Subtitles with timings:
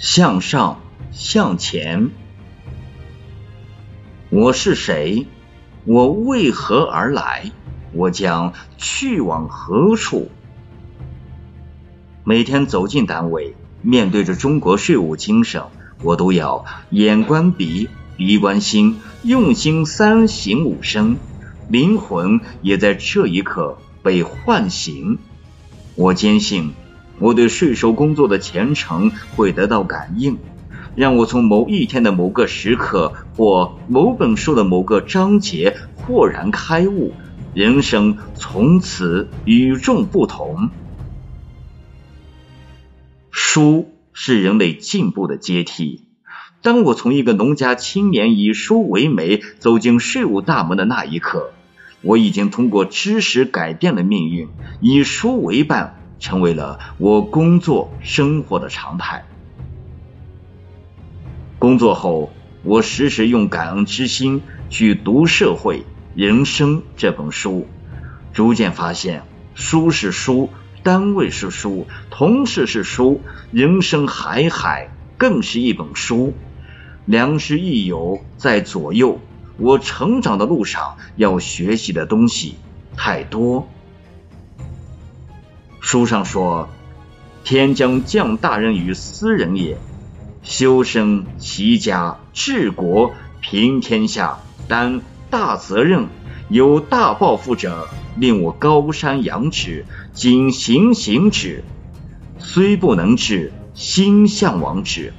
[0.00, 0.80] 向上，
[1.12, 2.08] 向前。
[4.30, 5.26] 我是谁？
[5.84, 7.52] 我为何而来？
[7.92, 10.30] 我将去往何处？
[12.24, 15.64] 每天走进单位，面对着中国税务精神，
[16.02, 21.18] 我都要眼观鼻，鼻观心，用心三省吾身，
[21.68, 25.18] 灵魂也在这一刻被唤醒。
[25.94, 26.72] 我坚信，
[27.20, 30.38] 我对税收工作的虔诚会得到感应，
[30.96, 37.12] 让我从某一天的某个时刻或某本书的某个章节豁然开悟，
[37.54, 40.70] 人生从此与众不同。
[43.30, 46.04] 书是人类进步的阶梯。
[46.62, 51.52] 当我从一个农家青年以书为媒走进税务大门的那一刻，
[52.02, 54.48] 我已经通过知识改变了命运，
[54.80, 59.24] 以书为伴，成为了我工作生活的常态。
[61.58, 62.30] 工作后，
[62.62, 67.66] 我时时用感恩之心去读《社会人生》这本书，
[68.32, 70.48] 逐渐发现，书是书。
[70.82, 73.20] 单位是书，同事是书，
[73.52, 76.32] 人生海海更是一本书。
[77.04, 79.20] 良师益友在左右，
[79.58, 82.54] 我成长的路上要学习的东西
[82.96, 83.68] 太多。
[85.80, 86.68] 书上说
[87.42, 89.78] ：“天将降大任于斯人也，
[90.42, 96.08] 修身齐家治国平天下，担大责任，
[96.48, 101.62] 有大抱负者。”令我高山仰止，谨行行止，
[102.38, 105.14] 虽不能至，心向往之。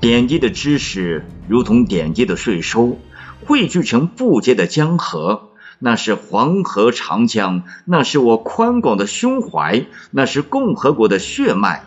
[0.00, 2.98] 点滴的知识如同点滴的税收，
[3.44, 5.50] 汇聚成不竭的江河。
[5.84, 11.82] 那是黄河长江，那是我宽广的胸怀，那是共和国的血脉。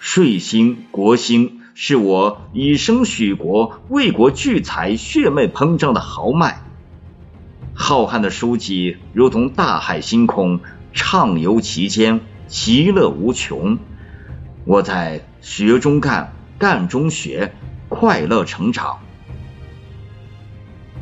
[0.00, 6.64] 税兴国兴，是我以身许国、为国聚财、血脉膨胀的豪迈。
[7.72, 10.58] 浩瀚的书籍如同大海星空，
[10.92, 13.78] 畅游其间，其乐无穷。
[14.64, 17.54] 我在学中干，干中学，
[17.88, 18.98] 快乐成长。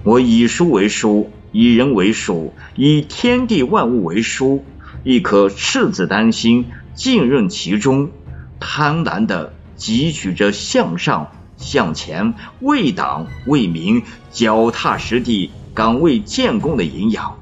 [0.05, 4.65] 我以书为书，以人为书，以天地万物为书。
[5.05, 8.11] 一颗赤子丹心浸润其中，
[8.59, 14.03] 贪婪的汲取着向上向前，为党为民，
[14.33, 15.51] 脚踏实地。
[15.75, 17.39] 岗位建功的营养，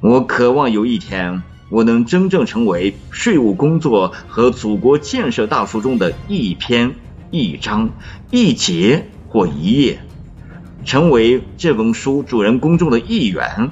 [0.00, 6.94] 我渴望有一天，我能真正成为税务工作和祖国建设大书中的一篇、
[7.32, 7.90] 一章、
[8.30, 9.98] 一节或一页，
[10.86, 13.70] 成为这本书主人公中的一员，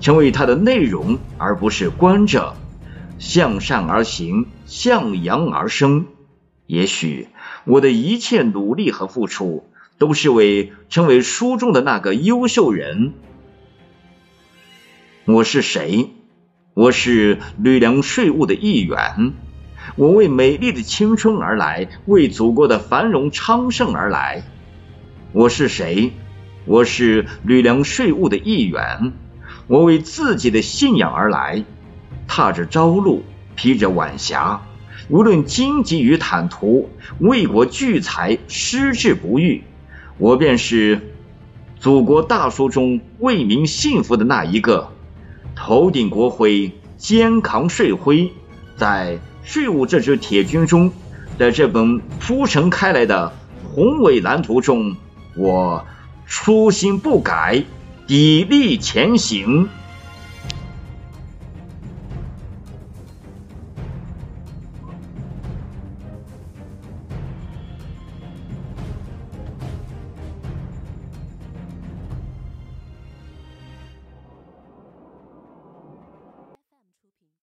[0.00, 2.56] 成为它的内容，而不是观者。
[3.18, 6.06] 向善而行，向阳而生。
[6.66, 7.28] 也许
[7.64, 9.68] 我的一切努力和付出。
[9.96, 13.14] 都是为成为书中的那个优秀人。
[15.24, 16.10] 我是谁？
[16.74, 19.34] 我是吕梁税务的一员。
[19.94, 24.42] 我为美丽的青春而来，为祖国的繁荣昌盛而来。
[25.30, 26.12] 我是谁？
[26.66, 29.12] 我是吕梁税务的一员。
[29.66, 31.64] 我为自己的信仰而来，
[32.26, 33.22] 踏着朝露，
[33.54, 34.62] 披着晚霞，
[35.08, 36.88] 无论荆棘与坦途，
[37.18, 39.62] 为国聚财，矢志不渝。
[40.16, 41.00] 我便是
[41.78, 44.88] 祖国大书中为民幸福的那一个，
[45.54, 48.32] 头顶国徽，肩扛税徽，
[48.76, 50.92] 在税务这支铁军中，
[51.38, 53.32] 在这本铺陈开来的
[53.74, 54.96] 宏伟蓝图中，
[55.36, 55.84] 我
[56.26, 57.64] 初心不改，
[58.06, 59.68] 砥砺前行。